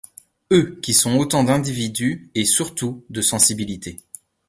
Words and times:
Eux 0.51 0.79
qui 0.81 0.95
sont 0.95 1.15
autant 1.19 1.43
d’individus 1.43 2.31
et, 2.33 2.43
surtout, 2.45 3.05
de 3.11 3.21
sensibilités. 3.21 3.97